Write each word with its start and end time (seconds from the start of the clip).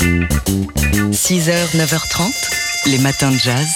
6h, 0.00 1.76
9h30, 1.76 2.88
les 2.90 2.96
matins 2.98 3.30
de 3.30 3.36
jazz. 3.36 3.68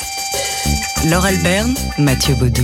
Laure 1.10 1.26
Alberne, 1.26 1.74
Mathieu 1.98 2.34
Baudou. 2.36 2.62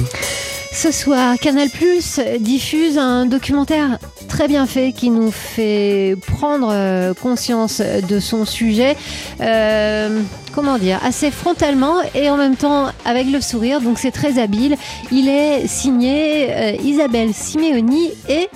Ce 0.72 0.90
soir, 0.90 1.36
Canal 1.38 1.68
Plus 1.68 2.20
diffuse 2.38 2.96
un 2.96 3.26
documentaire 3.26 3.98
très 4.28 4.48
bien 4.48 4.66
fait 4.66 4.92
qui 4.92 5.10
nous 5.10 5.30
fait 5.30 6.16
prendre 6.26 6.70
euh, 6.72 7.12
conscience 7.12 7.82
de 7.82 8.18
son 8.18 8.46
sujet. 8.46 8.96
Euh, 9.42 10.22
comment 10.54 10.78
dire, 10.78 10.98
assez 11.04 11.30
frontalement 11.30 11.96
et 12.14 12.30
en 12.30 12.38
même 12.38 12.56
temps 12.56 12.86
avec 13.04 13.26
le 13.26 13.42
sourire, 13.42 13.82
donc 13.82 13.98
c'est 13.98 14.10
très 14.10 14.40
habile. 14.40 14.76
Il 15.12 15.28
est 15.28 15.66
signé 15.66 16.50
euh, 16.50 16.72
Isabelle 16.82 17.34
Simeoni 17.34 18.12
et 18.28 18.48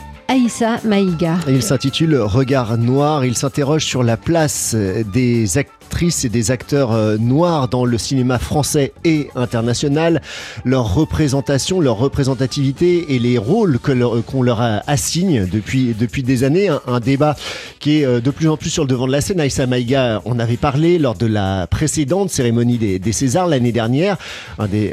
Il 1.48 1.62
s'intitule 1.62 2.16
Regard 2.16 2.77
noir. 2.77 3.25
Il 3.25 3.37
s'interroge 3.37 3.84
sur 3.84 4.03
la 4.03 4.16
place 4.16 4.75
des 4.75 5.59
acteurs 5.59 5.84
et 6.24 6.29
des 6.29 6.51
acteurs 6.51 6.93
euh, 6.93 7.16
noirs 7.19 7.69
dans 7.69 7.84
le 7.84 7.97
cinéma 7.98 8.38
français 8.38 8.92
et 9.05 9.29
international, 9.37 10.20
leur 10.65 10.95
représentation, 10.95 11.80
leur 11.80 11.97
représentativité 11.97 13.15
et 13.15 13.19
les 13.19 13.38
rôles 13.38 13.79
que 13.79 14.20
qu'on 14.23 14.42
leur 14.42 14.61
assigne 14.87 15.47
depuis, 15.47 15.95
depuis 15.98 16.23
des 16.23 16.45
années. 16.45 16.69
Un, 16.87 17.01
débat 17.01 17.37
qui 17.80 18.01
est 18.01 18.05
euh, 18.05 18.20
de 18.20 18.30
plus 18.30 18.48
en 18.48 18.56
plus 18.56 18.70
sur 18.70 18.83
le 18.83 18.89
devant 18.89 19.06
de 19.06 19.12
la 19.12 19.20
scène. 19.20 19.41
Aïssa 19.41 19.66
Maïga 19.66 20.20
en 20.25 20.39
avait 20.39 20.56
parlé 20.56 20.98
lors 20.98 21.15
de 21.15 21.27
la 21.27 21.66
précédente 21.69 22.30
cérémonie 22.30 22.78
des, 22.78 23.12
Césars 23.12 23.47
l'année 23.47 23.73
dernière. 23.73 24.16
Un 24.59 24.66
des, 24.66 24.92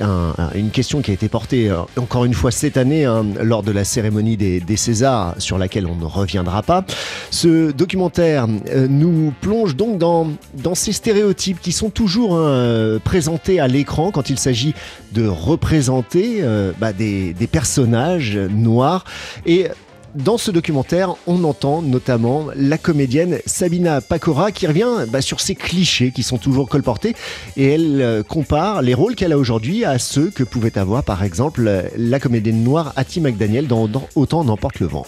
une 0.56 0.70
question 0.70 1.02
qui 1.02 1.12
a 1.12 1.14
été 1.14 1.30
portée 1.30 1.70
euh, 1.70 1.78
encore 1.98 2.26
une 2.26 2.34
fois 2.34 2.52
cette 2.52 2.78
année 2.78 3.06
hein, 3.06 3.26
lors 3.42 3.64
de 3.64 3.72
la 3.72 3.84
cérémonie 3.84 4.38
des, 4.38 4.60
des, 4.60 4.78
Césars 4.78 5.36
sur 5.40 5.58
laquelle 5.58 5.88
on 5.88 5.96
ne 5.96 6.06
reviendra 6.06 6.62
pas. 6.62 6.86
Ce 7.32 7.72
documentaire 7.72 8.48
nous 8.48 9.34
plonge 9.42 9.76
donc 9.76 9.98
dans, 9.98 10.28
dans 10.64 10.76
ces 10.76 10.91
stéréotypes 10.92 11.60
qui 11.60 11.72
sont 11.72 11.90
toujours 11.90 12.36
hein, 12.36 12.48
euh, 12.48 13.00
présentés 13.00 13.60
à 13.60 13.68
l'écran 13.68 14.12
quand 14.12 14.30
il 14.30 14.40
s'agit 14.40 14.74
de 15.14 15.28
représenter 15.28 16.40
euh, 16.42 16.72
bah, 16.80 16.94
des, 16.94 17.34
personnages 17.52 18.38
noirs. 18.38 19.04
Et 19.46 19.68
dans 20.16 20.38
ce 20.38 20.52
documentaire, 20.52 21.16
on 21.28 21.44
entend 21.44 21.82
notamment 21.82 22.48
la 22.56 22.78
comédienne 22.78 23.40
Sabina 23.46 24.02
Pacora 24.02 24.52
qui 24.52 24.68
revient 24.68 25.06
bah, 25.08 25.22
sur 25.22 25.40
ces 25.40 25.56
clichés 25.56 26.12
qui 26.12 26.24
sont 26.24 26.38
toujours 26.38 26.68
colportés 26.68 27.16
et 27.58 27.74
elle 27.74 28.02
euh, 28.02 28.24
compare 28.24 28.82
les 28.82 28.94
rôles 28.94 29.16
qu'elle 29.16 29.32
a 29.32 29.38
aujourd'hui 29.38 29.86
à 29.86 30.00
ceux 30.00 30.30
que 30.30 30.44
pouvait 30.44 30.78
avoir 30.78 31.04
par 31.04 31.24
exemple 31.24 31.90
la 31.96 32.20
comédienne 32.20 32.64
noire 32.64 32.94
Hattie 32.96 33.22
McDaniel 33.22 33.68
dans, 33.68 33.88
dans 33.88 34.08
Autant 34.16 34.44
n'emporte 34.44 34.80
le 34.80 34.88
vent. 34.88 35.06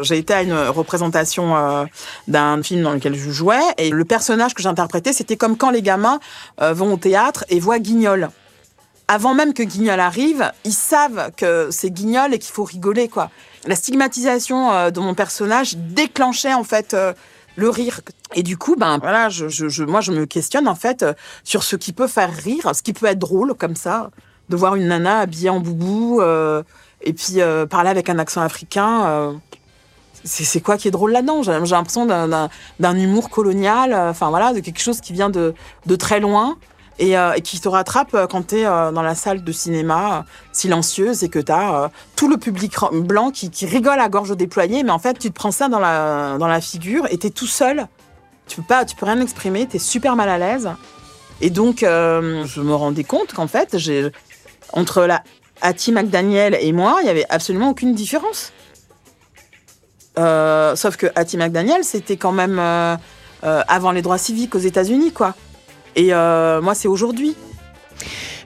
J'ai 0.00 0.18
été 0.18 0.34
à 0.34 0.42
une 0.42 0.54
représentation 0.54 1.56
euh, 1.56 1.84
d'un 2.26 2.62
film 2.62 2.82
dans 2.82 2.92
lequel 2.92 3.14
je 3.14 3.30
jouais 3.30 3.62
et 3.78 3.90
le 3.90 4.04
personnage 4.04 4.54
que 4.54 4.62
j'interprétais, 4.62 5.12
c'était 5.12 5.36
comme 5.36 5.56
quand 5.56 5.70
les 5.70 5.82
gamins 5.82 6.18
euh, 6.60 6.72
vont 6.72 6.94
au 6.94 6.96
théâtre 6.96 7.44
et 7.48 7.60
voient 7.60 7.78
Guignol. 7.78 8.30
Avant 9.06 9.34
même 9.34 9.52
que 9.52 9.62
Guignol 9.62 10.00
arrive, 10.00 10.50
ils 10.64 10.72
savent 10.72 11.30
que 11.36 11.68
c'est 11.70 11.90
Guignol 11.90 12.34
et 12.34 12.38
qu'il 12.38 12.52
faut 12.52 12.64
rigoler 12.64 13.08
quoi. 13.08 13.30
La 13.66 13.76
stigmatisation 13.76 14.72
euh, 14.72 14.90
de 14.90 14.98
mon 15.00 15.14
personnage 15.14 15.76
déclenchait 15.76 16.54
en 16.54 16.64
fait 16.64 16.96
le 17.56 17.68
rire. 17.68 18.00
Et 18.34 18.42
du 18.42 18.56
coup, 18.56 18.74
ben 18.76 18.98
voilà, 18.98 19.28
moi 19.86 20.00
je 20.00 20.12
me 20.12 20.24
questionne 20.24 20.66
en 20.66 20.74
fait 20.74 21.04
sur 21.44 21.62
ce 21.62 21.76
qui 21.76 21.92
peut 21.92 22.08
faire 22.08 22.32
rire, 22.32 22.74
ce 22.74 22.82
qui 22.82 22.92
peut 22.92 23.06
être 23.06 23.18
drôle 23.18 23.54
comme 23.54 23.76
ça, 23.76 24.10
de 24.48 24.56
voir 24.56 24.74
une 24.74 24.88
nana 24.88 25.20
habillée 25.20 25.50
en 25.50 25.60
boubou 25.60 26.20
et 27.00 27.12
puis 27.12 27.38
parler 27.70 27.90
avec 27.90 28.08
un 28.08 28.18
accent 28.18 28.40
africain 28.40 29.38
c'est 30.24 30.60
quoi 30.60 30.76
qui 30.78 30.88
est 30.88 30.90
drôle 30.90 31.12
là-dedans? 31.12 31.42
J'ai 31.42 31.52
l'impression 31.52 32.06
d'un 32.06 32.96
humour 32.96 33.30
colonial, 33.30 33.92
euh, 33.92 34.10
enfin 34.10 34.30
voilà, 34.30 34.52
de 34.52 34.60
quelque 34.60 34.80
chose 34.80 35.00
qui 35.00 35.12
vient 35.12 35.30
de, 35.30 35.54
très 35.98 36.20
loin 36.20 36.56
et, 36.98 37.18
euh, 37.18 37.34
qui 37.34 37.60
te 37.60 37.68
rattrape 37.68 38.14
euh, 38.14 38.26
quand 38.26 38.48
tu 38.48 38.56
es 38.56 38.64
dans 38.64 39.02
la 39.02 39.14
salle 39.14 39.44
de 39.44 39.52
cinéma 39.52 40.24
silencieuse 40.52 41.22
et 41.24 41.28
que 41.28 41.38
tu 41.38 41.52
as 41.52 41.90
tout 42.16 42.28
le 42.28 42.38
public 42.38 42.74
blanc 42.92 43.30
qui, 43.30 43.50
rigole 43.66 44.00
à 44.00 44.08
gorge 44.08 44.36
déployée, 44.36 44.82
mais 44.82 44.90
en 44.90 44.98
fait, 44.98 45.18
tu 45.18 45.28
te 45.28 45.34
prends 45.34 45.52
ça 45.52 45.68
dans 45.68 45.78
la, 45.78 46.60
figure 46.60 47.06
et 47.10 47.18
tu 47.18 47.26
es 47.26 47.30
tout 47.30 47.46
seul. 47.46 47.86
Tu 48.46 48.56
peux, 48.56 48.66
pas, 48.66 48.84
tu 48.84 48.94
peux 48.96 49.06
rien 49.06 49.20
exprimer, 49.20 49.66
tu 49.66 49.76
es 49.76 49.78
super 49.78 50.16
mal 50.16 50.28
à 50.28 50.38
l'aise. 50.38 50.70
Et 51.40 51.50
donc, 51.50 51.78
je 51.80 52.60
me 52.60 52.74
rendais 52.74 53.04
compte 53.04 53.32
qu'en 53.32 53.48
fait, 53.48 53.76
entre 54.72 55.02
la 55.02 55.22
Hattie 55.60 55.92
McDaniel 55.92 56.56
et 56.60 56.72
moi, 56.72 56.98
il 57.02 57.06
y 57.06 57.10
avait 57.10 57.26
absolument 57.28 57.70
aucune 57.70 57.94
différence. 57.94 58.52
Euh, 60.18 60.76
sauf 60.76 60.96
que 60.96 61.06
Hattie 61.14 61.36
McDaniel, 61.36 61.82
c'était 61.82 62.16
quand 62.16 62.32
même 62.32 62.58
euh, 62.58 62.96
euh, 63.44 63.62
avant 63.66 63.90
les 63.90 64.02
droits 64.02 64.18
civiques 64.18 64.54
aux 64.54 64.60
États-Unis, 64.60 65.12
quoi. 65.12 65.34
Et 65.96 66.12
moi, 66.12 66.74
c'est 66.74 66.88
aujourd'hui. 66.88 67.36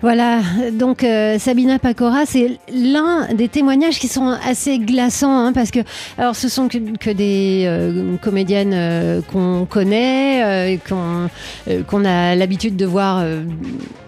Voilà, 0.01 0.43
donc 0.71 1.05
Sabina 1.39 1.81
Pacora, 1.81 2.25
c'est 2.25 2.59
l'un 2.73 3.35
des 3.35 3.49
témoignages 3.49 3.99
qui 3.99 4.07
sont 4.07 4.37
assez 4.47 4.79
glaçants, 4.79 5.47
hein, 5.47 5.53
parce 5.53 5.73
que 5.73 5.81
alors 6.19 6.37
ce 6.37 6.49
sont 6.49 6.69
que, 6.69 7.11
des 7.11 8.19
comédiennes 8.23 9.23
qu'on 9.33 9.65
connaît, 9.65 10.79
qu'on 10.87 12.05
a 12.05 12.35
l'habitude 12.37 12.77
de 12.77 12.85
voir 12.85 13.25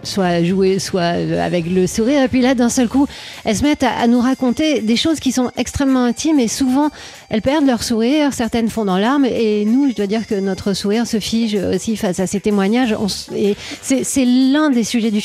soit 0.03 0.45
jouer, 0.45 0.79
soit 0.79 1.15
avec 1.43 1.65
le 1.67 1.87
sourire, 1.87 2.23
et 2.23 2.29
puis 2.29 2.43
là, 2.43 2.55
d'un 2.55 2.69
seul 2.69 2.87
coup, 2.87 3.07
elles 3.45 3.57
se 3.57 3.63
mettent 3.63 3.83
à 3.83 4.07
nous 4.07 4.21
raconter 4.21 4.83
des 4.83 4.97
choses 4.97 5.19
qui 5.19 5.33
sont 5.33 5.51
extrêmement 5.57 6.05
intimes 6.05 6.39
et 6.39 6.49
souvent 6.49 6.91
elles 7.31 7.43
perdent 7.43 7.67
leur 7.67 7.85
sourire, 7.85 8.33
certaines 8.33 8.69
font 8.69 8.85
dans 8.85 8.99
larmes, 8.99 9.25
et 9.25 9.65
nous, 9.65 9.89
je 9.89 9.95
dois 9.95 10.09
dire 10.09 10.27
que 10.27 10.35
notre 10.35 10.75
sourire 10.75 11.07
se 11.07 11.21
fige 11.21 11.55
aussi 11.55 11.97
face 11.97 12.19
à 12.19 12.27
ces 12.27 12.41
témoignages. 12.41 12.95
et 13.35 13.57
c'est 13.83 14.25
l'un 14.25 14.71
des 14.71 14.83
sujets 14.83 15.13
du, 15.13 15.21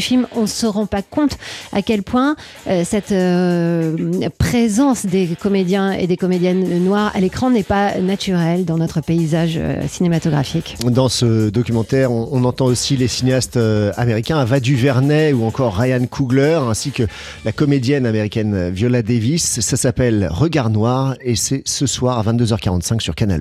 film. 0.00 0.26
On 0.36 0.42
ne 0.42 0.46
se 0.46 0.66
rend 0.66 0.86
pas 0.86 1.02
compte 1.02 1.36
à 1.72 1.82
quel 1.82 2.04
point 2.04 2.36
euh, 2.68 2.84
cette 2.84 3.10
euh, 3.10 3.96
présence 4.38 5.06
des 5.06 5.28
comédiens 5.40 5.92
et 5.92 6.06
des 6.06 6.16
comédiennes 6.16 6.84
noires 6.84 7.10
à 7.14 7.20
l'écran 7.20 7.50
n'est 7.50 7.64
pas 7.64 7.98
naturelle 7.98 8.64
dans 8.64 8.78
notre 8.78 9.00
paysage 9.00 9.54
euh, 9.56 9.82
cinématographique. 9.88 10.76
Dans 10.84 11.08
ce 11.08 11.50
documentaire, 11.50 12.12
on, 12.12 12.44
entend 12.44 12.66
aussi 12.66 12.96
les 12.96 13.08
cinéastes 13.08 13.58
américains 13.96 14.38
Ava 14.38 14.60
DuVernay 14.60 15.32
ou 15.32 15.44
encore 15.44 15.76
Ryan 15.76 16.04
Coogler, 16.06 16.60
ainsi 16.68 16.90
que 16.90 17.04
la 17.44 17.52
comédienne 17.52 18.06
américaine 18.06 18.70
Viola 18.70 19.02
Davis. 19.02 19.60
Ça 19.60 19.76
s'appelle 19.76 20.28
Regard 20.30 20.68
Noir 20.68 21.16
et 21.24 21.36
c'est 21.36 21.62
ce 21.66 21.86
soir 21.86 22.18
à 22.18 22.32
22h45 22.32 23.00
sur 23.00 23.14
Canal+. 23.14 23.40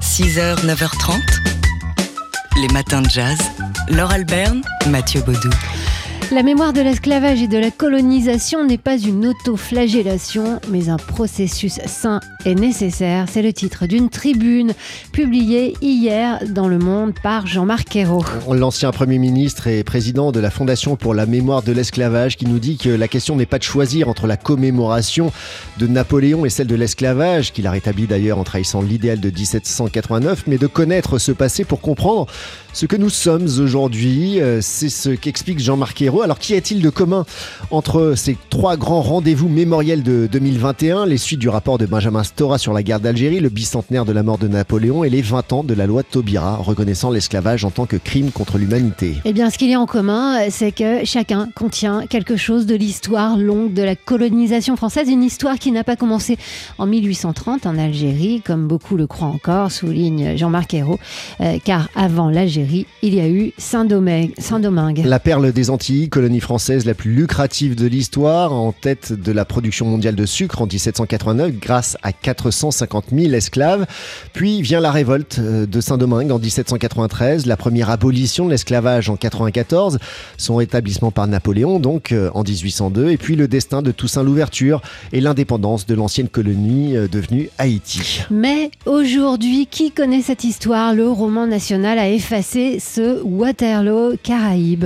6h, 0.00 0.66
9h30, 0.66 1.20
les 2.60 2.68
matins 2.68 3.02
de 3.02 3.08
jazz. 3.08 3.38
Laure 3.88 4.10
Alberne, 4.10 4.62
Mathieu 4.90 5.22
Baudou. 5.22 5.50
La 6.32 6.42
mémoire 6.42 6.72
de 6.72 6.80
l'esclavage 6.80 7.42
et 7.42 7.48
de 7.48 7.58
la 7.58 7.70
colonisation 7.70 8.64
n'est 8.64 8.78
pas 8.78 8.96
une 8.98 9.26
autoflagellation, 9.26 10.58
mais 10.70 10.88
un 10.88 10.96
processus 10.96 11.78
sain 11.86 12.18
et 12.46 12.54
nécessaire. 12.54 13.26
C'est 13.30 13.42
le 13.42 13.52
titre 13.52 13.86
d'une 13.86 14.08
tribune 14.08 14.72
publiée 15.12 15.74
hier 15.82 16.40
dans 16.48 16.66
Le 16.66 16.78
Monde 16.78 17.12
par 17.22 17.46
Jean-Marc 17.46 17.94
Ayrault. 17.94 18.24
L'ancien 18.50 18.90
Premier 18.90 19.18
ministre 19.18 19.66
et 19.66 19.84
président 19.84 20.32
de 20.32 20.40
la 20.40 20.50
Fondation 20.50 20.96
pour 20.96 21.14
la 21.14 21.26
mémoire 21.26 21.62
de 21.62 21.72
l'esclavage 21.72 22.36
qui 22.36 22.46
nous 22.46 22.58
dit 22.58 22.78
que 22.78 22.88
la 22.88 23.06
question 23.06 23.36
n'est 23.36 23.46
pas 23.46 23.58
de 23.58 23.64
choisir 23.64 24.08
entre 24.08 24.26
la 24.26 24.36
commémoration 24.36 25.30
de 25.78 25.86
Napoléon 25.86 26.46
et 26.46 26.50
celle 26.50 26.66
de 26.66 26.74
l'esclavage, 26.74 27.52
qu'il 27.52 27.66
a 27.66 27.70
rétabli 27.70 28.06
d'ailleurs 28.06 28.38
en 28.38 28.44
trahissant 28.44 28.80
l'idéal 28.80 29.20
de 29.20 29.30
1789, 29.30 30.44
mais 30.46 30.58
de 30.58 30.66
connaître 30.66 31.18
ce 31.18 31.32
passé 31.32 31.64
pour 31.64 31.80
comprendre 31.80 32.26
ce 32.72 32.86
que 32.86 32.96
nous 32.96 33.10
sommes 33.10 33.48
aujourd'hui. 33.60 34.40
Euh, 34.40 34.60
c'est 34.60 34.88
ce 34.88 35.10
qu'explique 35.10 35.60
Jean-Marc 35.60 36.00
Ayrault. 36.02 36.13
Alors 36.22 36.38
qu'y 36.38 36.54
a-t-il 36.54 36.80
de 36.80 36.90
commun 36.90 37.24
entre 37.70 38.14
ces 38.16 38.36
trois 38.50 38.76
grands 38.76 39.02
rendez-vous 39.02 39.48
mémoriels 39.48 40.02
de 40.02 40.28
2021, 40.30 41.06
les 41.06 41.18
suites 41.18 41.40
du 41.40 41.48
rapport 41.48 41.78
de 41.78 41.86
Benjamin 41.86 42.22
Stora 42.22 42.58
sur 42.58 42.72
la 42.72 42.82
guerre 42.82 43.00
d'Algérie, 43.00 43.40
le 43.40 43.48
bicentenaire 43.48 44.04
de 44.04 44.12
la 44.12 44.22
mort 44.22 44.38
de 44.38 44.48
Napoléon 44.48 45.04
et 45.04 45.10
les 45.10 45.22
20 45.22 45.52
ans 45.52 45.64
de 45.64 45.74
la 45.74 45.86
loi 45.86 46.02
Taubira 46.02 46.56
reconnaissant 46.56 47.10
l'esclavage 47.10 47.64
en 47.64 47.70
tant 47.70 47.86
que 47.86 47.96
crime 47.96 48.30
contre 48.30 48.58
l'humanité? 48.58 49.16
Eh 49.24 49.32
bien, 49.32 49.50
ce 49.50 49.58
qu'il 49.58 49.70
y 49.70 49.74
a 49.74 49.80
en 49.80 49.86
commun, 49.86 50.50
c'est 50.50 50.72
que 50.72 51.04
chacun 51.04 51.48
contient 51.54 52.06
quelque 52.06 52.36
chose 52.36 52.66
de 52.66 52.74
l'histoire 52.74 53.36
longue 53.36 53.72
de 53.72 53.82
la 53.82 53.96
colonisation 53.96 54.76
française, 54.76 55.08
une 55.08 55.22
histoire 55.22 55.58
qui 55.58 55.72
n'a 55.72 55.84
pas 55.84 55.96
commencé 55.96 56.38
en 56.78 56.86
1830 56.86 57.66
en 57.66 57.78
Algérie, 57.78 58.42
comme 58.44 58.66
beaucoup 58.66 58.96
le 58.96 59.06
croient 59.06 59.28
encore, 59.28 59.72
souligne 59.72 60.36
Jean-Marc 60.36 60.74
Ayrault, 60.74 60.98
euh, 61.40 61.58
car 61.64 61.88
avant 61.94 62.30
l'Algérie, 62.30 62.86
il 63.02 63.14
y 63.14 63.20
a 63.20 63.28
eu 63.28 63.52
Saint-Domingue. 63.58 65.02
La 65.04 65.18
perle 65.18 65.52
des 65.52 65.70
Antilles 65.70 66.03
Colonie 66.08 66.40
française 66.40 66.84
la 66.84 66.94
plus 66.94 67.12
lucrative 67.12 67.74
de 67.74 67.86
l'histoire, 67.86 68.52
en 68.52 68.72
tête 68.72 69.12
de 69.12 69.32
la 69.32 69.44
production 69.44 69.86
mondiale 69.86 70.14
de 70.14 70.26
sucre 70.26 70.62
en 70.62 70.66
1789 70.66 71.52
grâce 71.58 71.96
à 72.02 72.12
450 72.12 73.06
000 73.12 73.32
esclaves. 73.32 73.86
Puis 74.32 74.62
vient 74.62 74.80
la 74.80 74.90
révolte 74.90 75.38
euh, 75.38 75.66
de 75.66 75.80
Saint-Domingue 75.80 76.30
en 76.30 76.38
1793, 76.38 77.46
la 77.46 77.56
première 77.56 77.90
abolition 77.90 78.46
de 78.46 78.50
l'esclavage 78.50 79.10
en 79.10 79.16
94, 79.16 79.98
son 80.36 80.56
rétablissement 80.56 81.10
par 81.10 81.26
Napoléon 81.26 81.78
donc 81.78 82.12
euh, 82.12 82.30
en 82.34 82.42
1802, 82.42 83.10
et 83.10 83.16
puis 83.16 83.36
le 83.36 83.48
destin 83.48 83.82
de 83.82 83.90
Toussaint 83.90 84.22
Louverture 84.22 84.82
et 85.12 85.20
l'indépendance 85.20 85.86
de 85.86 85.94
l'ancienne 85.94 86.28
colonie 86.28 86.96
euh, 86.96 87.08
devenue 87.08 87.50
Haïti. 87.58 88.22
Mais 88.30 88.70
aujourd'hui, 88.86 89.66
qui 89.66 89.90
connaît 89.90 90.22
cette 90.22 90.44
histoire? 90.44 90.94
Le 90.94 91.08
roman 91.08 91.46
national 91.46 91.98
a 91.98 92.08
effacé 92.08 92.78
ce 92.80 93.22
Waterloo 93.22 94.16
Caraïbes. 94.22 94.84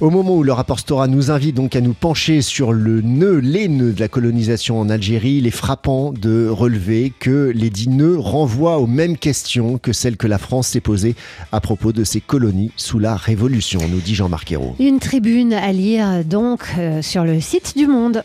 Au 0.00 0.10
moment 0.10 0.36
où 0.36 0.44
le 0.44 0.52
rapport 0.52 0.78
Stora 0.78 1.08
nous 1.08 1.32
invite 1.32 1.56
donc 1.56 1.74
à 1.74 1.80
nous 1.80 1.92
pencher 1.92 2.40
sur 2.40 2.72
le 2.72 3.00
nœud, 3.00 3.38
les 3.38 3.66
nœuds 3.66 3.92
de 3.92 3.98
la 3.98 4.06
colonisation 4.06 4.78
en 4.78 4.88
Algérie, 4.90 5.38
il 5.38 5.46
est 5.48 5.50
frappant 5.50 6.12
de 6.12 6.46
relever 6.48 7.12
que 7.18 7.50
les 7.52 7.68
dix 7.68 7.88
nœuds 7.88 8.16
renvoient 8.16 8.78
aux 8.78 8.86
mêmes 8.86 9.16
questions 9.16 9.76
que 9.76 9.92
celles 9.92 10.16
que 10.16 10.28
la 10.28 10.38
France 10.38 10.68
s'est 10.68 10.80
posées 10.80 11.16
à 11.50 11.60
propos 11.60 11.92
de 11.92 12.04
ses 12.04 12.20
colonies 12.20 12.70
sous 12.76 13.00
la 13.00 13.16
Révolution, 13.16 13.80
nous 13.90 13.98
dit 13.98 14.14
Jean-Marc 14.14 14.52
Ayrault. 14.52 14.76
Une 14.78 15.00
tribune 15.00 15.52
à 15.52 15.72
lire 15.72 16.24
donc 16.24 16.60
euh, 16.78 17.02
sur 17.02 17.24
le 17.24 17.40
site 17.40 17.76
du 17.76 17.88
Monde. 17.88 18.22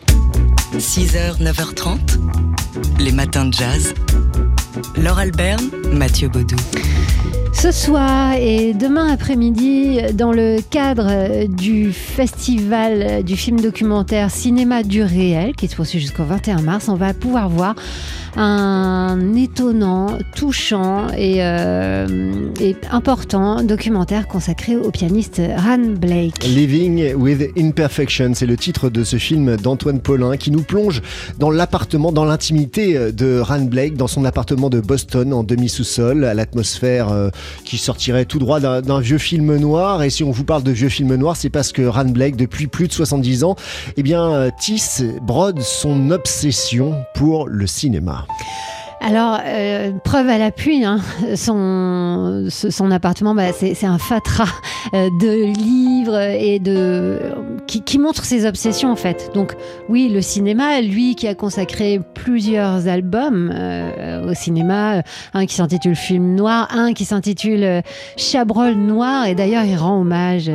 6h, 0.77 1.41
9h30, 1.41 1.97
les 2.99 3.11
matins 3.11 3.45
de 3.45 3.53
jazz. 3.53 3.95
Laure 4.95 5.17
Alberne, 5.17 5.71
Mathieu 5.91 6.29
Baudou. 6.29 6.55
Ce 7.63 7.71
soir 7.71 8.33
et 8.33 8.73
demain 8.73 9.07
après-midi, 9.07 10.01
dans 10.15 10.33
le 10.33 10.57
cadre 10.69 11.47
du 11.47 11.93
festival 11.93 13.23
du 13.23 13.37
film 13.37 13.61
documentaire 13.61 14.29
Cinéma 14.31 14.83
du 14.83 15.01
réel, 15.01 15.55
qui 15.55 15.69
se 15.69 15.77
poursuit 15.77 16.01
jusqu'au 16.01 16.25
21 16.25 16.61
mars, 16.61 16.89
on 16.89 16.95
va 16.95 17.13
pouvoir 17.13 17.47
voir 17.47 17.75
un 18.35 19.35
étonnant, 19.35 20.17
touchant 20.35 21.07
et, 21.17 21.37
euh, 21.39 22.49
et, 22.59 22.75
important 22.91 23.63
documentaire 23.63 24.27
consacré 24.27 24.75
au 24.75 24.91
pianiste 24.91 25.41
Ran 25.57 25.93
Blake. 25.99 26.43
Living 26.45 27.13
with 27.15 27.51
Imperfection, 27.57 28.33
c'est 28.33 28.45
le 28.45 28.57
titre 28.57 28.89
de 28.89 29.03
ce 29.03 29.17
film 29.17 29.57
d'Antoine 29.57 29.99
Paulin 29.99 30.37
qui 30.37 30.51
nous 30.51 30.63
plonge 30.63 31.01
dans 31.39 31.51
l'appartement, 31.51 32.11
dans 32.11 32.25
l'intimité 32.25 33.11
de 33.11 33.39
Ran 33.39 33.61
Blake, 33.61 33.95
dans 33.95 34.07
son 34.07 34.25
appartement 34.25 34.69
de 34.69 34.79
Boston 34.79 35.33
en 35.33 35.43
demi-sous-sol, 35.43 36.25
à 36.25 36.33
l'atmosphère 36.33 37.09
euh, 37.11 37.29
qui 37.63 37.77
sortirait 37.77 38.25
tout 38.25 38.39
droit 38.39 38.59
d'un 38.59 38.99
vieux 38.99 39.17
film 39.17 39.55
noir. 39.57 40.03
Et 40.03 40.09
si 40.09 40.23
on 40.23 40.31
vous 40.31 40.43
parle 40.43 40.63
de 40.63 40.71
vieux 40.71 40.89
film 40.89 41.15
noir, 41.15 41.35
c'est 41.35 41.49
parce 41.49 41.71
que 41.71 41.81
Ran 41.81 42.05
Blake, 42.05 42.35
depuis 42.35 42.67
plus 42.67 42.87
de 42.87 42.93
70 42.93 43.43
ans, 43.43 43.55
eh 43.97 44.03
bien, 44.03 44.23
euh, 44.31 44.49
tisse, 44.59 45.03
brode 45.21 45.61
son 45.61 46.11
obsession 46.11 46.95
pour 47.15 47.47
le 47.47 47.67
cinéma. 47.67 48.22
Alors, 49.05 49.37
euh, 49.45 49.91
preuve 50.05 50.29
à 50.29 50.37
l'appui, 50.37 50.85
hein, 50.85 50.99
son, 51.35 52.47
son 52.49 52.89
appartement, 52.89 53.35
bah, 53.35 53.51
c'est 53.51 53.85
un 53.85 53.97
fatras 53.97 54.47
euh, 54.93 55.09
de 55.19 55.53
livres 55.53 56.17
et 56.17 56.59
de 56.59 57.19
qui, 57.67 57.81
qui, 57.81 57.99
montre 57.99 58.25
ses 58.25 58.45
obsessions 58.45 58.91
en 58.91 58.95
fait. 58.95 59.31
Donc, 59.33 59.53
oui, 59.89 60.09
le 60.09 60.21
cinéma, 60.21 60.81
lui 60.81 61.15
qui 61.15 61.27
a 61.27 61.35
consacré 61.35 61.99
plusieurs 62.13 62.87
albums 62.87 63.51
euh, 63.53 64.29
au 64.29 64.33
cinéma, 64.33 65.03
un 65.33 65.45
qui 65.45 65.55
s'intitule 65.55 65.95
Film 65.95 66.35
Noir, 66.35 66.67
un 66.71 66.93
qui 66.93 67.05
s'intitule 67.05 67.81
Chabrol 68.17 68.73
Noir, 68.73 69.25
et 69.27 69.35
d'ailleurs, 69.35 69.63
il 69.63 69.75
rend 69.75 70.01
hommage 70.01 70.51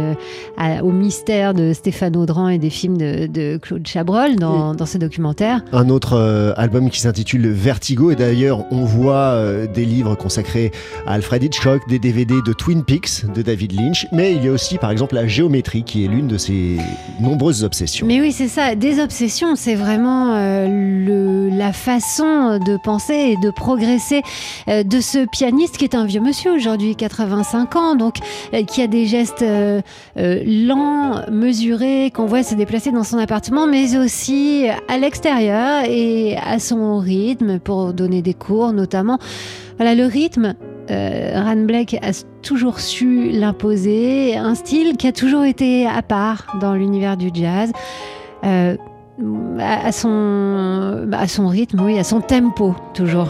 à, 0.57 0.85
au 0.85 0.93
mystère 0.93 1.55
de 1.55 1.73
Stéphane 1.73 2.17
Audran 2.17 2.49
et 2.49 2.59
des 2.59 2.71
films 2.71 2.97
de, 2.97 3.27
de 3.27 3.59
Claude 3.59 3.87
Chabrol 3.87 4.37
dans, 4.37 4.75
dans, 4.75 4.87
ce 4.87 4.99
documentaire. 4.99 5.63
Un 5.73 5.89
autre 5.89 6.55
album 6.57 6.91
qui 6.91 7.01
s'intitule 7.01 7.49
Vertigo, 7.49 8.11
et 8.11 8.17
d'ailleurs, 8.17 8.65
on 8.71 8.85
voit 8.85 9.15
euh, 9.15 9.67
des 9.67 9.85
livres 9.85 10.15
consacrés 10.15 10.71
à 11.07 11.15
Alfred 11.15 11.43
Hitchcock, 11.43 11.83
des 11.89 11.99
DVD 11.99 12.35
de 12.45 12.53
Twin 12.53 12.85
Peaks 12.85 13.25
de 13.35 13.43
David 13.43 13.73
Lynch, 13.73 14.07
mais 14.13 14.35
il 14.35 14.45
y 14.45 14.49
a 14.49 14.53
aussi 14.53 14.79
par 14.79 14.91
exemple 14.91 15.15
la 15.15 15.27
géométrie 15.27 15.83
qui 15.83 16.05
est 16.05 16.09
l'une 16.09 16.29
de 16.29 16.39
ses 16.39 16.79
nombreuses 17.21 17.65
obsessions. 17.65 18.07
Mais 18.07 18.21
oui, 18.21 18.33
c'est 18.33 18.49
ça, 18.49 18.75
des 18.75 19.01
obsessions, 19.01 19.57
c'est 19.57 19.75
vraiment 19.75 20.35
euh, 20.35 20.67
le, 20.69 21.49
la 21.57 21.73
façon 21.73 22.59
de 22.59 22.77
penser 22.83 23.15
et 23.15 23.37
de 23.37 23.51
progresser 23.51 24.23
euh, 24.69 24.83
de 24.83 25.01
ce 25.01 25.27
pianiste 25.27 25.79
qui 25.79 25.85
est 25.85 25.95
un 25.95 26.05
vieux 26.05 26.21
monsieur 26.21 26.53
aujourd'hui, 26.53 26.95
85 26.97 27.77
ans, 27.77 27.95
donc 27.97 28.17
qui 28.67 28.83
a 28.83 28.87
des 28.87 29.07
gestes 29.07 29.45
lents, 30.17 31.23
mesurés, 31.31 32.11
qu'on 32.15 32.27
voit 32.27 32.43
se 32.43 32.55
déplacer 32.55 32.91
dans 32.93 33.05
son 33.05 33.19
appartement, 33.19 33.67
mais 33.67 33.97
aussi 33.97 34.67
à 34.89 34.99
l'extérieur 34.99 35.85
et 35.89 36.37
à 36.37 36.59
son 36.59 36.99
rythme 36.99 37.59
pour 37.59 37.93
donner 37.93 38.23
des 38.23 38.35
cours 38.35 38.73
notamment. 38.73 39.19
Voilà, 39.77 39.95
le 39.95 40.07
rythme, 40.07 40.55
euh, 40.91 41.43
Ran 41.43 41.65
Blake 41.65 41.95
a 42.03 42.11
toujours 42.43 42.81
su 42.81 43.31
l'imposer, 43.31 44.37
un 44.37 44.55
style 44.55 44.97
qui 44.97 45.07
a 45.07 45.13
toujours 45.13 45.45
été 45.45 45.87
à 45.87 46.03
part 46.03 46.57
dans 46.61 46.75
l'univers 46.75 47.17
du 47.17 47.31
jazz. 47.33 47.73
Euh, 48.45 48.77
à, 49.59 49.91
son, 49.91 51.09
à 51.13 51.27
son 51.27 51.49
rythme, 51.49 51.81
oui, 51.85 51.99
à 51.99 52.05
son 52.05 52.21
tempo, 52.21 52.77
toujours 52.95 53.29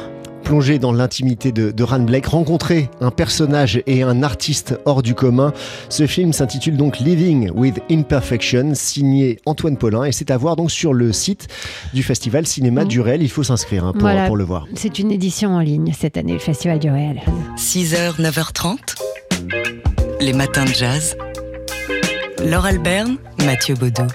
plonger 0.49 0.79
dans 0.79 0.93
l'intimité 0.93 1.53
de, 1.53 1.71
de 1.71 1.85
Ran 1.85 1.99
Blake, 1.99 2.25
rencontrer 2.25 2.89
un 3.03 3.11
personnage 3.11 3.83
et 3.87 4.03
un 4.03 4.23
artiste 4.23 4.81
hors 4.87 5.03
du 5.03 5.15
commun. 5.15 5.53
Ce 5.91 6.07
film 6.07 6.33
s'intitule 6.33 6.79
donc 6.79 7.01
Living 7.01 7.51
with 7.51 7.83
Imperfection, 7.91 8.71
signé 8.73 9.41
Antoine 9.45 9.77
Paulin, 9.77 10.05
et 10.05 10.13
c'est 10.13 10.31
à 10.31 10.39
voir 10.39 10.57
donc 10.57 10.71
sur 10.71 10.95
le 10.95 11.13
site 11.13 11.49
du 11.93 12.03
Festival 12.03 12.47
Cinéma 12.47 12.87
du 12.87 13.03
Réel. 13.03 13.23
Il 13.23 13.29
faut 13.29 13.43
s'inscrire 13.43 13.85
hein, 13.85 13.93
pour, 13.93 14.09
pour 14.27 14.39
le 14.39 14.45
voir. 14.45 14.67
C'est 14.75 14.99
une 14.99 15.13
édition 15.13 15.51
en 15.51 15.61
ligne 15.61 15.93
cette 15.93 16.17
année, 16.17 16.33
le 16.33 16.39
Festival 16.39 16.79
du 16.79 16.89
Réel. 16.89 17.21
6h, 17.59 18.19
9h30, 18.19 18.79
les 20.23 20.33
matins 20.33 20.65
de 20.65 20.73
jazz. 20.73 21.15
Laure 22.43 22.65
Alberne, 22.65 23.19
Mathieu 23.45 23.75
Baudou. 23.75 24.07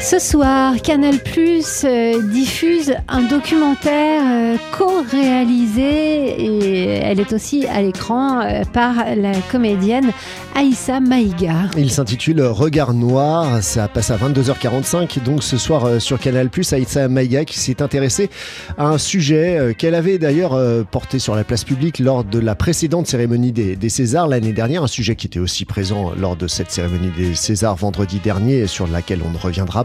Ce 0.00 0.20
soir, 0.20 0.80
Canal 0.80 1.18
Plus 1.18 1.82
euh, 1.84 2.22
diffuse 2.22 2.94
un 3.08 3.22
documentaire 3.22 4.22
euh, 4.24 4.56
co-réalisé 4.70 6.40
et 6.40 6.88
elle 7.02 7.18
est 7.18 7.32
aussi 7.32 7.66
à 7.66 7.82
l'écran 7.82 8.40
euh, 8.40 8.62
par 8.72 8.94
la 9.16 9.32
comédienne 9.50 10.12
Aïssa 10.54 11.00
Maïga. 11.00 11.70
Il 11.76 11.90
s'intitule 11.90 12.40
Regard 12.42 12.94
noir, 12.94 13.60
ça 13.60 13.88
passe 13.88 14.12
à 14.12 14.16
22h45 14.16 15.20
donc 15.24 15.42
ce 15.42 15.58
soir 15.58 16.00
sur 16.00 16.20
Canal 16.20 16.48
Plus 16.48 16.72
Aïssa 16.72 17.08
Maïga 17.08 17.44
qui 17.44 17.58
s'est 17.58 17.82
intéressée 17.82 18.30
à 18.76 18.86
un 18.86 18.98
sujet 18.98 19.74
qu'elle 19.76 19.96
avait 19.96 20.18
d'ailleurs 20.18 20.58
porté 20.90 21.18
sur 21.18 21.34
la 21.34 21.44
place 21.44 21.64
publique 21.64 21.98
lors 21.98 22.24
de 22.24 22.38
la 22.38 22.54
précédente 22.54 23.06
cérémonie 23.08 23.52
des, 23.52 23.76
des 23.76 23.88
Césars 23.88 24.28
l'année 24.28 24.52
dernière, 24.52 24.84
un 24.84 24.88
sujet 24.88 25.16
qui 25.16 25.26
était 25.26 25.40
aussi 25.40 25.64
présent 25.64 26.12
lors 26.18 26.36
de 26.36 26.46
cette 26.46 26.70
cérémonie 26.70 27.12
des 27.16 27.34
Césars 27.34 27.76
vendredi 27.76 28.20
dernier 28.20 28.66
sur 28.66 28.86
laquelle 28.86 29.20
on 29.26 29.30
ne 29.30 29.38
reviendra 29.38 29.84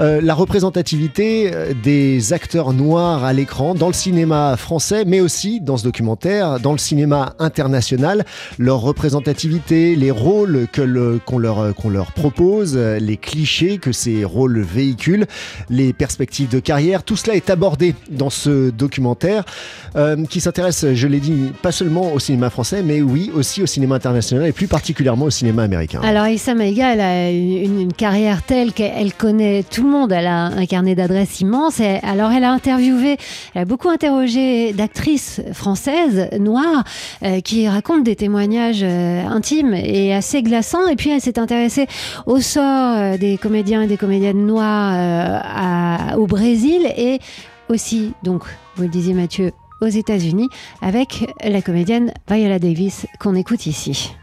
Euh, 0.00 0.20
la 0.20 0.34
représentativité 0.34 1.50
euh, 1.52 1.72
des 1.82 2.32
acteurs 2.32 2.72
noirs 2.72 3.24
à 3.24 3.32
l'écran 3.32 3.74
dans 3.74 3.88
le 3.88 3.92
cinéma 3.92 4.56
français, 4.56 5.04
mais 5.06 5.20
aussi 5.20 5.60
dans 5.60 5.76
ce 5.76 5.84
documentaire, 5.84 6.60
dans 6.60 6.72
le 6.72 6.78
cinéma 6.78 7.34
international, 7.38 8.24
leur 8.58 8.80
représentativité, 8.80 9.96
les 9.96 10.10
rôles 10.10 10.66
que 10.72 10.84
qu'on 11.24 11.38
leur, 11.38 11.74
qu'on 11.74 11.88
leur 11.88 12.12
propose, 12.12 12.76
les 12.76 13.16
clichés 13.16 13.78
que 13.78 13.92
ces 13.92 14.24
rôles 14.24 14.60
véhiculent, 14.60 15.26
les 15.70 15.92
perspectives 15.92 16.48
de 16.48 16.60
carrière, 16.60 17.02
tout 17.02 17.16
cela 17.16 17.36
est 17.36 17.50
abordé 17.50 17.94
dans 18.10 18.30
ce 18.30 18.70
documentaire 18.70 19.44
euh, 19.96 20.24
qui 20.26 20.40
s'intéresse, 20.40 20.86
je 20.92 21.06
l'ai 21.06 21.20
dit, 21.20 21.52
pas 21.62 21.72
seulement 21.72 22.12
au 22.12 22.18
cinéma 22.18 22.50
français, 22.50 22.82
mais 22.82 23.00
oui 23.00 23.30
aussi 23.34 23.62
au 23.62 23.66
cinéma 23.66 23.96
international 23.96 24.46
et 24.46 24.52
plus 24.52 24.66
particulièrement 24.66 25.26
au 25.26 25.30
cinéma 25.30 25.62
américain. 25.62 26.00
Alors 26.02 26.26
Issa 26.26 26.54
Maïga, 26.54 26.92
elle 26.92 27.00
a 27.00 27.30
une, 27.30 27.80
une 27.80 27.92
carrière 27.92 28.42
telle 28.42 28.72
qu'elle 28.72 29.14
connaît 29.24 29.62
tout 29.62 29.84
le 29.84 29.88
monde. 29.88 30.12
Elle 30.12 30.26
a 30.26 30.48
un 30.48 30.66
carnet 30.66 30.94
d'adresses 30.94 31.40
immense. 31.40 31.80
Alors, 32.02 32.30
elle 32.30 32.44
a 32.44 32.52
interviewé, 32.52 33.16
elle 33.54 33.62
a 33.62 33.64
beaucoup 33.64 33.88
interrogé 33.88 34.74
d'actrices 34.74 35.40
françaises 35.54 36.28
noires 36.38 36.84
euh, 37.22 37.40
qui 37.40 37.66
racontent 37.66 38.02
des 38.02 38.16
témoignages 38.16 38.82
euh, 38.82 39.26
intimes 39.26 39.72
et 39.72 40.12
assez 40.12 40.42
glaçants. 40.42 40.86
Et 40.88 40.96
puis, 40.96 41.08
elle 41.08 41.22
s'est 41.22 41.38
intéressée 41.38 41.86
au 42.26 42.38
sort 42.40 42.98
euh, 42.98 43.16
des 43.16 43.38
comédiens 43.38 43.80
et 43.80 43.86
des 43.86 43.96
comédiennes 43.96 44.44
noires 44.44 46.18
au 46.18 46.26
Brésil 46.26 46.82
et 46.94 47.18
aussi, 47.70 48.12
donc, 48.22 48.42
vous 48.76 48.82
le 48.82 48.90
disiez 48.90 49.14
Mathieu, 49.14 49.52
aux 49.80 49.86
États-Unis 49.86 50.50
avec 50.82 51.24
la 51.42 51.62
comédienne 51.62 52.12
Viola 52.28 52.58
Davis 52.58 53.06
qu'on 53.18 53.34
écoute 53.34 53.64
ici. 53.64 54.14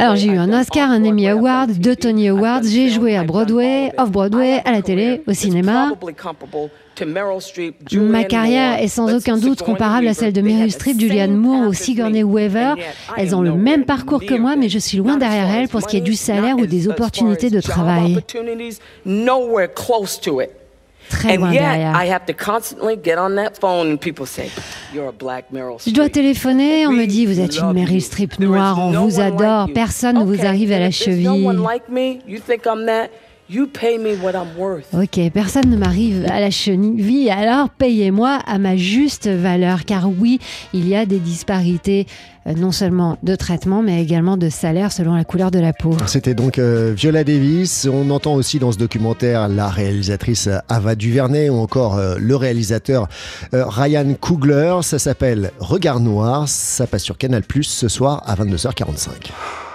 Alors 0.00 0.16
j'ai 0.16 0.28
eu 0.28 0.36
un 0.36 0.52
Oscar, 0.60 0.90
un 0.90 1.04
Emmy 1.04 1.28
Award, 1.28 1.72
deux 1.78 1.96
Tony 1.96 2.28
Awards, 2.28 2.62
j'ai 2.64 2.88
joué 2.88 3.16
à 3.16 3.24
Broadway, 3.24 3.92
off-Broadway, 3.96 4.60
à 4.64 4.72
la 4.72 4.82
télé, 4.82 5.22
au 5.26 5.32
cinéma. 5.32 5.92
Ma 7.92 8.24
carrière 8.24 8.78
est 8.82 8.88
sans 8.88 9.14
aucun 9.14 9.38
doute 9.38 9.62
comparable 9.62 10.06
à 10.08 10.12
celle 10.14 10.32
de 10.34 10.40
Meryl 10.42 10.70
Streep, 10.70 11.00
Julianne 11.00 11.34
Moore 11.34 11.68
ou 11.68 11.72
Sigourney 11.72 12.22
Weaver. 12.22 12.74
Elles 13.16 13.34
ont 13.34 13.40
le 13.40 13.54
même 13.54 13.84
parcours 13.84 14.20
que 14.24 14.34
moi, 14.34 14.56
mais 14.56 14.68
je 14.68 14.78
suis 14.78 14.98
loin 14.98 15.16
derrière 15.16 15.48
elles 15.50 15.68
pour 15.68 15.80
ce 15.80 15.86
qui 15.86 15.96
est 15.96 16.02
du 16.02 16.14
salaire 16.14 16.56
ou 16.58 16.66
des 16.66 16.88
opportunités 16.88 17.48
de 17.50 17.60
travail. 17.60 18.18
Très 21.20 21.36
loin 21.36 21.50
derrière. 21.60 21.94
Je 25.86 25.94
dois 25.94 26.08
téléphoner, 26.08 26.86
on 26.86 26.92
me 26.92 27.06
dit 27.06 27.26
vous 27.26 27.40
êtes 27.40 27.58
une 27.58 27.72
Meryl 27.72 28.02
Streep 28.02 28.38
noire, 28.38 28.78
on 28.78 28.90
vous 29.06 29.20
adore, 29.20 29.68
personne 29.74 30.18
ne 30.18 30.24
vous 30.24 30.46
arrive 30.46 30.72
à 30.72 30.78
la 30.78 30.90
cheville. 30.90 31.26
Ok, 34.92 35.18
personne 35.34 35.70
ne 35.70 35.76
m'arrive 35.76 36.24
à 36.30 36.38
la 36.38 36.50
cheville, 36.50 37.30
alors 37.30 37.68
payez-moi 37.68 38.38
à 38.46 38.58
ma 38.58 38.76
juste 38.76 39.28
valeur, 39.28 39.84
car 39.84 40.08
oui, 40.08 40.38
il 40.72 40.88
y 40.88 40.94
a 40.94 41.04
des 41.04 41.18
disparités 41.18 42.06
euh, 42.46 42.54
non 42.54 42.70
seulement 42.70 43.18
de 43.22 43.34
traitement, 43.34 43.82
mais 43.82 44.00
également 44.02 44.36
de 44.36 44.48
salaire 44.48 44.92
selon 44.92 45.14
la 45.14 45.24
couleur 45.24 45.50
de 45.50 45.58
la 45.58 45.72
peau. 45.72 45.96
C'était 46.06 46.34
donc 46.34 46.58
euh, 46.58 46.92
Viola 46.96 47.24
Davis. 47.24 47.88
On 47.92 48.08
entend 48.10 48.34
aussi 48.34 48.58
dans 48.58 48.72
ce 48.72 48.78
documentaire 48.78 49.48
la 49.48 49.68
réalisatrice 49.68 50.48
Ava 50.68 50.94
Duvernay 50.94 51.50
ou 51.50 51.56
encore 51.56 51.98
euh, 51.98 52.16
le 52.18 52.36
réalisateur 52.36 53.08
Ryan 53.52 54.14
Coogler. 54.18 54.78
Ça 54.82 54.98
s'appelle 54.98 55.50
Regard 55.58 56.00
Noir. 56.00 56.48
Ça 56.48 56.86
passe 56.86 57.02
sur 57.02 57.18
Canal 57.18 57.42
Plus 57.42 57.64
ce 57.64 57.88
soir 57.88 58.22
à 58.26 58.36
22h45. 58.36 59.69